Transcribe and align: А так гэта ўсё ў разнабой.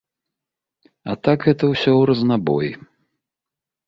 А 1.13 1.15
так 1.27 1.39
гэта 1.47 1.63
ўсё 1.73 1.91
ў 1.91 2.01
разнабой. 2.11 2.69